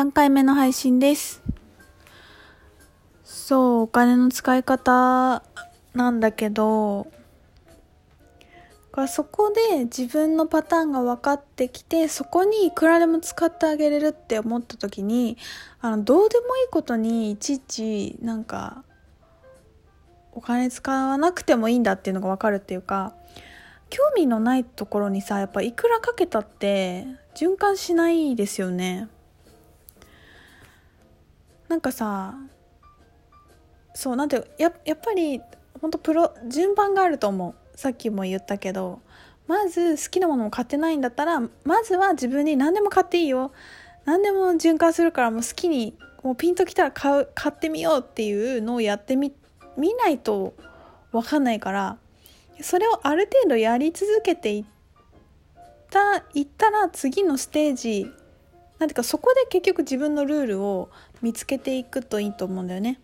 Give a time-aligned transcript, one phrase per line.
[0.00, 1.42] 3回目の配信です。
[3.22, 5.42] そう、お金の使い方
[5.92, 7.06] なんだけど、
[9.08, 15.36] そこで自分のパターンが分かってきて、そこにいくらでも使ってあげれるって思った時に、
[15.82, 18.84] あの、どうでもいいことにいちいち、なんか、
[20.32, 23.12] お金使わなくてもいいんだっていうのが分かるっていうか、
[23.90, 29.10] 興味のないところにさ、やっぱいくらかけたって循環しないですよね。
[31.70, 32.34] なんかさ、
[33.94, 35.40] そう、なんて、ややっぱり、
[35.80, 37.78] 本当プロ、順番があると思う。
[37.78, 39.00] さっきも言ったけど、
[39.46, 43.52] まず好きなものも買ってないんだったら、まずは自分に何でも買っていいよ。
[44.04, 49.32] 何でも循環するからもう好きに、もうピンときたら買う、買ってみようっていうのをやってみ、
[49.76, 50.54] 見ないと
[51.12, 51.98] わかんないから、
[52.62, 54.64] それをある程度やり続けていっ
[55.88, 58.12] た、いったら次のステージ、
[58.80, 60.88] なんていうかそこで結局自分のルールを
[61.22, 63.00] 見つけていくといいと思うんだよね。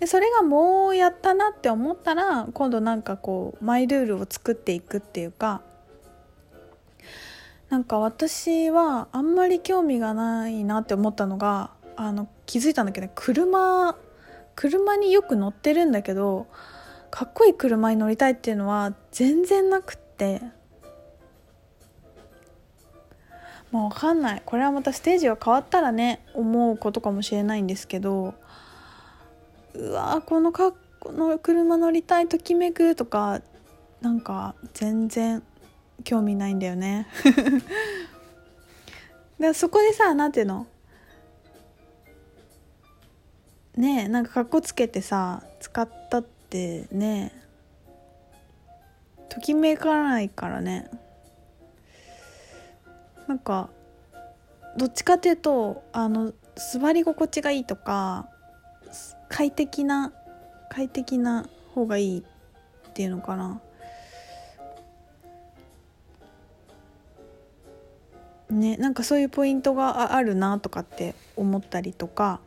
[0.00, 5.60] でそれがもうやったなって思ったら今度なんかこうマイルールを作っていくっていうか
[7.68, 13.96] なんか私はあんまり興味がないなって思ったのがあの気づいたんだけど車
[14.54, 16.46] 車によく乗ってるんだけど
[17.10, 20.42] かっこいい車に乗りたいっていうのは全然なくって
[23.70, 24.42] まあわかんない。
[24.44, 28.34] これはまたステージが変わったらね思うことかもしれないんですけど
[29.74, 33.40] うわこのかこの車乗りたいときめくとか
[34.00, 35.42] なんか全然
[36.04, 37.06] 興味ないんだよね。
[39.38, 40.66] でそこでさなんていうの？
[43.76, 47.32] ねえなんかかっこつけてさ使ったってね
[49.28, 50.90] ときめかないからね。
[53.28, 53.68] なんか
[54.76, 56.32] どっちかっていうとあの
[56.72, 58.26] 座り心地がいいとか
[59.28, 60.12] 快適な
[60.70, 63.60] 快適な方がいいっていうのかな。
[68.50, 72.40] ねなんかそういうポイントがあるなとかって思ったりとか。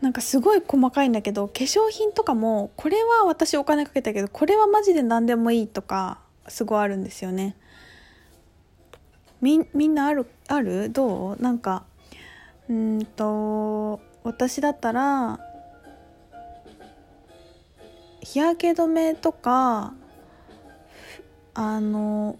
[0.00, 7.56] なんかすごい細かいんだけど化粧品とかもこれは私お金かけたけどこれはマジで何でもいいとかすごいあるんですよね。
[9.44, 10.88] みみんなあるある？
[10.90, 11.42] どう？
[11.42, 11.84] なんか
[12.70, 15.38] うんと私だったら
[18.22, 19.92] 日焼け止めとか
[21.52, 22.38] あの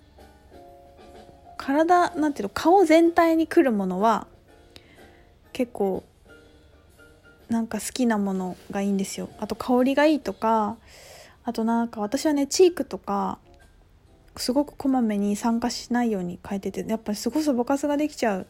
[1.58, 4.26] 体なんていうの顔全体にくるものは
[5.52, 6.04] 結構
[7.50, 9.28] なんか好きなものがいいんですよ。
[9.38, 10.78] あと香りがいいとか
[11.44, 13.38] あとなんか私はねチークとか
[14.36, 18.44] すごくこまめに酸化しないように変えててやっぱりすごいぼかすができちゃうっ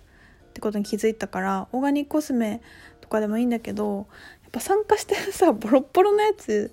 [0.54, 2.60] てことに気づいたからオーガニックコスメ
[3.00, 4.06] とかでもいいんだけど
[4.42, 6.72] やっぱ酸化してるさ ボロッボロのやつ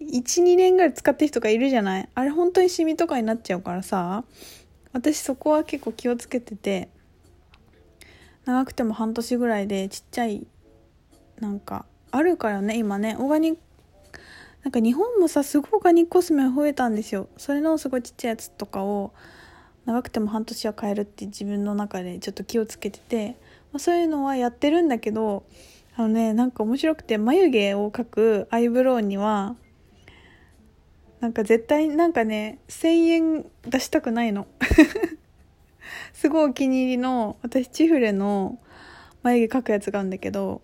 [0.00, 2.08] 12年ぐらい使ってる人がいるじゃない？
[2.14, 4.24] あれ本当にシミとかになっちゃうからさ
[4.92, 6.88] 私そこは結構気をつけてて
[8.44, 10.46] 長くても半年ぐらいでちっちゃい
[11.40, 13.16] なんかあるからね今ね。
[13.18, 13.58] オーガニック
[14.66, 17.28] なんか日本もさすごいオーガニコスメ増えたんですよ。
[17.36, 19.12] それのすごいちっちゃいやつとかを
[19.84, 23.36] 長くても半年は買えるって自分の中でちょっと気をつけてて、
[23.72, 25.44] まあ、そういうのはやってるんだけど
[25.94, 29.54] あのねなんか面白くて眉毛を描くアイブロウには
[31.20, 34.48] なんか絶対なんかね1,000円出したくないの。
[36.12, 38.58] すごいお気に入りの私チフレの
[39.22, 40.60] 眉毛描くやつがあるんだけど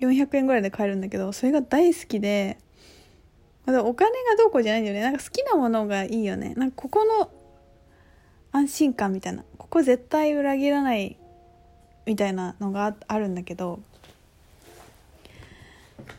[0.00, 2.58] 400円ぐらいで買えるんだけどそれが大好きで
[3.66, 5.02] お金がどうこうじゃないんだよね。
[5.02, 6.54] なんか好きなものがいいよね。
[6.54, 7.30] なんかここの
[8.52, 9.44] 安心感みたいな。
[9.58, 11.16] ここ絶対裏切らない
[12.06, 13.80] みたいなのがあるんだけど。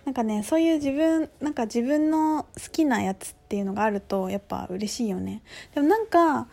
[0.04, 5.42] なんかねそういう自分なんか自分の好きなやつっていうのがあるとやっぱ嬉しいよね。
[5.74, 6.48] でもなんか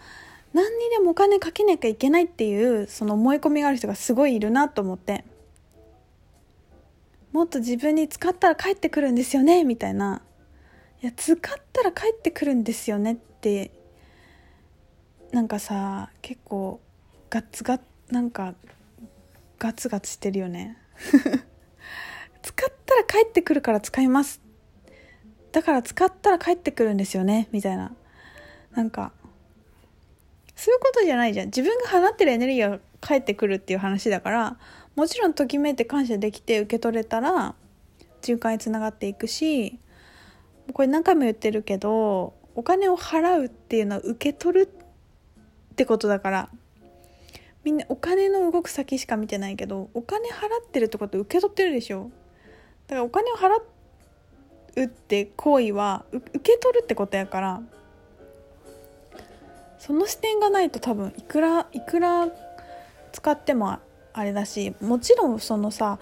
[0.53, 5.25] 何にでもお金かけなきゃいけないっていうその思い込みがある人がすごいいるなと思って。
[7.33, 10.23] もっと自分に使ったら帰ってくるんですよねみたいな。
[11.05, 11.39] いや使っ
[11.71, 13.71] たら帰ってくるんですよねって
[15.33, 16.81] なんかさ結構
[17.29, 17.79] ガッツガ
[18.11, 18.55] なんか
[19.59, 20.79] ガツガツしてるよね。
[22.41, 24.41] 使ったら帰ってくるから使います。
[25.53, 27.95] だから使ったら帰ってくるんですよねみたいな。
[28.73, 29.13] なんか
[30.57, 31.49] そういうことじゃないじゃん。
[31.49, 34.59] 自分が放ってるエネルギーが返ってくるっていう話だから
[34.97, 37.55] もちろんときめいて感謝できて受け取れたら
[38.23, 39.79] 循環につながっていくし
[40.73, 44.69] これ何回も言ってるけどお金を払うっていうのは受け取る
[45.73, 46.49] ってことだから。
[47.65, 50.33] みんなお金の動く先しか見てないけどお金払
[50.63, 52.11] ってるってこと受け取ってるでしょ。
[52.89, 53.55] だからお金を払
[54.77, 57.63] うって行為は受け取るってことやから。
[59.79, 62.29] その視点がないと多分いくらいくら
[63.13, 63.79] 使っても
[64.15, 65.99] あれだしもちろんそのさ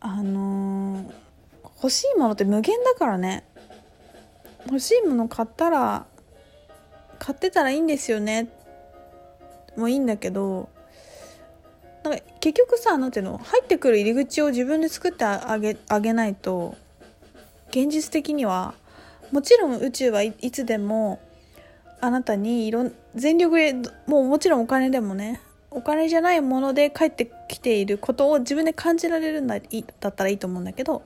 [0.00, 0.73] あのー、
[1.76, 3.44] 欲しいものって無限だからね。
[4.66, 6.06] 欲しいもの買ったら
[7.18, 8.48] 買ってたらいいんですよね。
[9.76, 10.68] もういいんだけど
[12.04, 16.76] なんか結局さ何ていうの入ってくる入り口を自分で作ってあげあげないと
[17.70, 18.74] 現実的には
[19.32, 21.20] もちろん宇宙はいつでも
[22.00, 23.72] あなたにいろん全力で
[24.06, 25.40] もうもちろんお金でもね
[25.70, 29.58] お金じゃないもので帰ってきていることを自分で感じられるんだ
[30.00, 31.02] だったらいいと思うんだけど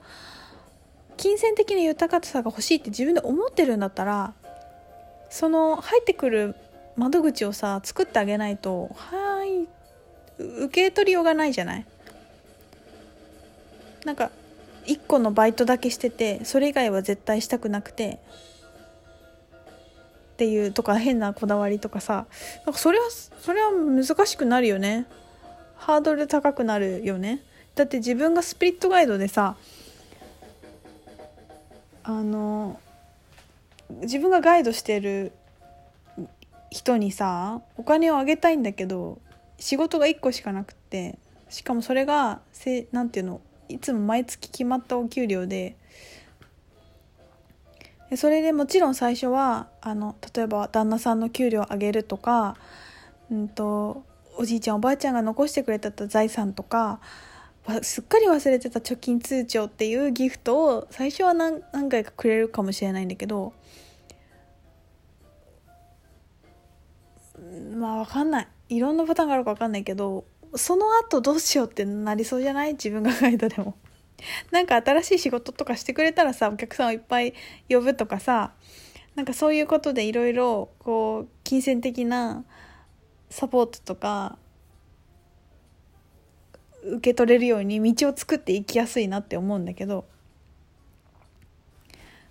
[1.19, 4.33] 金銭的な豊かさが欲しいって自分で思ってるんだったら
[5.29, 6.55] その入ってくる
[6.97, 9.69] 窓口をさ作ってあげないとはい
[10.65, 11.87] 受け取りようがないじゃない？
[14.05, 14.31] なんか
[14.87, 18.21] 1個のバイトだけしててそれ以外は絶対したくなくて
[20.33, 22.27] っていうとか変なこだわりとかさ
[22.65, 25.07] なんかそれはそれは難しくなるよね。
[25.77, 27.45] ハードル高くなるよね。
[27.75, 29.57] だって自分がスピリットガイドでさ
[32.09, 32.81] あの
[34.01, 35.31] 自分がガイドしてる
[36.71, 39.21] 人にさお金をあげたいんだけど
[39.59, 41.19] 仕事が1個しかなくって
[41.51, 42.41] しかもそれが
[42.93, 45.77] 何て言うのいつも毎月決まったお給料で
[48.09, 52.57] でそれでもちろん最初はあの例えば旦那さんの給料を上げるとか、
[53.31, 54.03] うんと、
[54.39, 57.01] おじいちゃんおばあちゃんが残してくれた財産とか
[57.83, 63.53] すっかり忘れてた貯金通帳っていうギフトを最初は何何回かくれるかもしれないんだけど
[67.75, 70.25] まあ分かんないいろんなパターンがあるか分かんないけど
[70.55, 72.73] その後どうしようってなりそうじゃない？
[72.73, 73.75] 自分が書いたでも。
[74.51, 77.35] なんか新しい仕事とかしてくれたらさお客さんをいっぱい
[77.69, 78.53] 呼ぶとかさ
[79.15, 82.45] なんかそういうことでいろいろこう金銭的な
[83.31, 84.37] サポートとか
[86.85, 90.05] 受け取れるように道を作っていきやすいなって思うんだけど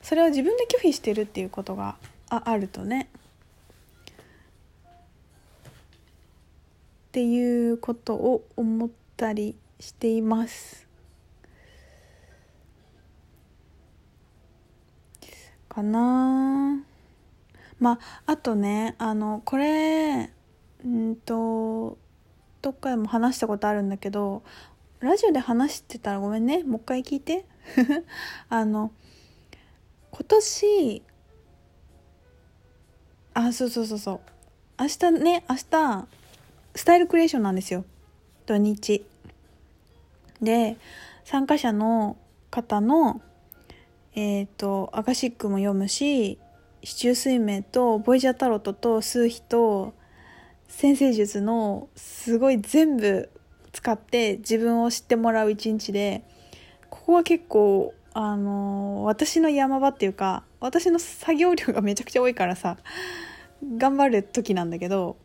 [0.01, 1.97] それを自分で拒否してるっていうことが
[2.29, 3.09] ああるとね
[7.09, 10.87] っていうことを思ったりしています。
[15.67, 16.83] かな
[17.79, 20.31] まああとねあのこれ
[20.85, 21.97] うんと
[22.61, 24.43] どっかでも話したことあるんだけど
[24.99, 26.63] ラジオで話してたらごめんね。
[26.63, 27.45] もう一回聞いて。
[28.49, 28.91] あの
[30.11, 31.03] 今年
[33.33, 34.19] あそうそうそうそう。
[34.79, 36.07] 明日ね明日
[36.73, 37.85] スタイルクリエーションなんですよ。
[38.47, 39.05] 土日。
[40.41, 40.77] で
[41.25, 42.17] 参加者の
[42.49, 43.21] 方の
[44.15, 46.39] えっ、ー、とアカシックも読むし
[46.83, 49.93] 四柱推命とボイジャータロットと数秘と
[50.67, 53.29] 先生術のすごい全部
[53.71, 56.23] 使って自分を知ってもらう一日で
[56.89, 62.77] ここは結構あの、私の山場っていうか私の作業量がめちゃくちゃ多いからさ
[63.77, 65.17] 頑張る時なんだけど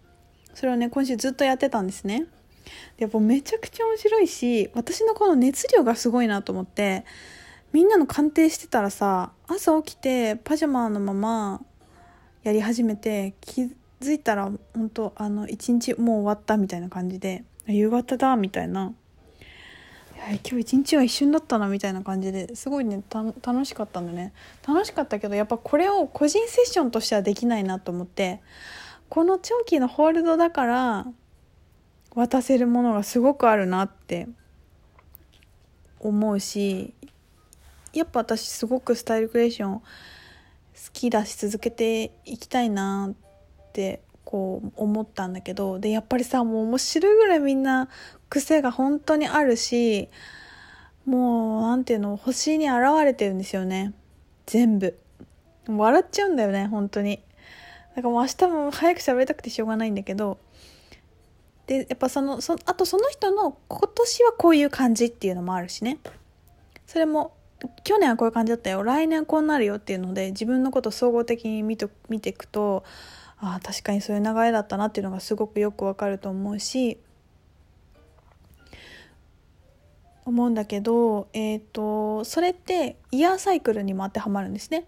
[0.54, 2.26] それをね今週ずっとやってたんですね。
[2.96, 7.04] でやっぱめちゃくちゃ面白いし私のこの熱量がすごいなと思って
[7.72, 11.62] みんなの鑑定してたらさ朝起きてパジャマのまま
[12.42, 18.92] やり始めて気づいたら本当あの一日もう終わったみたいな感じで夕方だみたいな。
[20.44, 24.32] 今日一日は一瞬だったなみたいな感じですごいね楽しかったんだね。
[24.66, 28.40] 楽しかったけどやっぱこれを個人セッションとしてはできないなと思って
[29.08, 31.06] この長期のホールドだから
[32.14, 34.28] 渡せるものがすごくあるなって
[35.98, 36.94] 思うし
[37.92, 39.84] やっぱ私すごくスタイルクリエーション好
[40.92, 43.31] きだし続けていきたいなって
[43.72, 47.88] ってこう思ったんだけどでやっぱりさもう面白いぐらいみんな
[48.28, 50.10] 癖が本当にあるし
[51.06, 53.92] もう何ていうの星に現れてるんですよね。
[54.46, 54.96] 全部。
[55.66, 57.20] 笑っちゃうんだよね本当に。
[57.96, 60.38] だからもう明日も早く喋りたくてしょうがないんだけど。
[61.66, 65.98] でやっぱそのそあとその人の今年はこういう感じっていうのもあるしね。
[66.86, 67.34] それも
[67.84, 68.82] 去年はこういう感じだったよ。
[68.82, 72.84] 来年はこうなるよっていうので自分のことを総合的に見と見ていくと
[73.42, 76.98] ああ確かにそういう流れだったなっていうのがすごくよくわかると思うし
[80.24, 84.86] 思うんだけど、えーと、それってイヤーサイクルにも当てはまるんですね。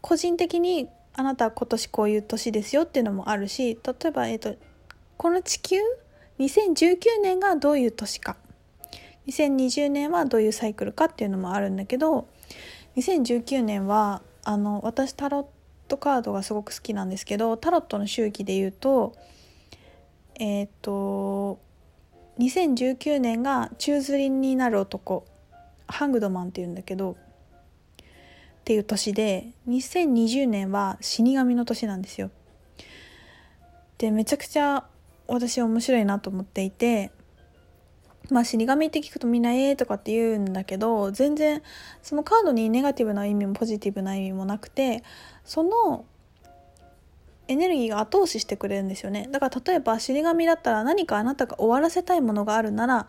[0.00, 4.54] 個人的にあなたは今年こういう年ですよっていうのもあるし例えば、えーと、
[5.16, 5.76] この地球
[6.38, 8.36] 2019年がどういう年か
[9.28, 12.26] 2020年はどういうサイクルかっていうのもあるんだけど
[12.96, 19.14] 2019年はあの私タロットカードがすごく好きなんですけどタロットの周期で言うと
[20.36, 21.60] えっ、ー、と
[22.38, 25.26] 2019年が宙吊りになる男
[25.86, 32.30] ハングドマンっていうんだけどっていう年で2020年は死神の年なんですよ。
[33.98, 34.84] でめちゃくちゃ
[35.26, 37.12] 私面白いなと思っていて
[38.30, 41.62] まあ死神って聞くとみんな「えー」とかって言うんだけど全然
[42.02, 45.02] そのカードにネガティブな意味もポジティブな意味もなくて
[45.44, 46.04] その
[47.48, 49.28] エネルギーが後押ししてくれるんですよね。
[49.30, 53.08] だから例えば死神だったら何かあなたが終わらせたいものがあるなら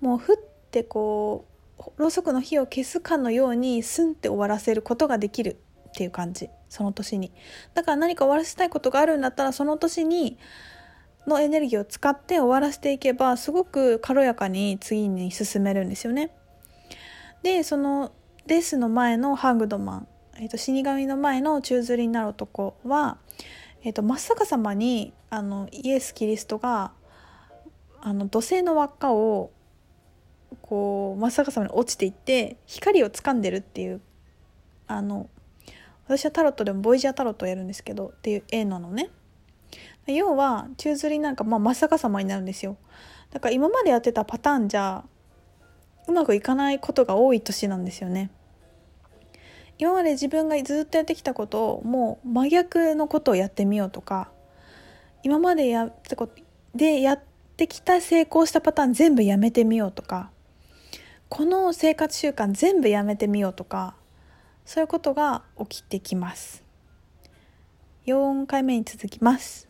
[0.00, 0.36] もうふっ
[0.70, 1.46] てこ
[1.78, 5.56] うろうそくの火を消すかのようにスンって終わらせることができる
[5.88, 6.50] っていう感じ。
[6.68, 7.32] その年に。
[7.74, 10.38] だから何か終わらせたいことがあるんだったらその年に
[11.26, 16.30] のエネルギーを使って終わらせていけばすごく軽やかに次に進めるんですよね。
[17.42, 18.12] でその
[18.46, 23.18] デスの前のハングドマン、えー、と死神の前の宙吊りになる男は、
[23.82, 26.92] えー、と真っ逆さまにあのイエス・キリストが
[28.00, 29.50] あの土星の輪っかを
[30.62, 34.00] こう真っ逆さまに落ちていって光を掴んでるっていう
[34.86, 35.28] あの
[36.06, 39.10] 私はタロットでもボイジャータロットをやるんですけどっていう絵なのね。
[40.06, 42.76] 要は宙吊りなんかまあ真っ逆さまになるんですよ。
[43.30, 45.04] だから今までやってたパターンじゃ
[46.08, 48.30] うまくいかないことが多い年なんですよね。
[49.78, 54.30] 今まで自分がずっとやってきたことをもう真逆のことをやってみようとか
[55.22, 56.28] 今までやったこ
[56.74, 57.22] でやっ
[57.56, 60.30] てきた成功したパターン全部やめてみようとか
[61.30, 63.94] この生活習慣全部やめてみようとか
[64.66, 66.62] そういうことが起きてきます。
[68.06, 69.69] 4回目に続きます。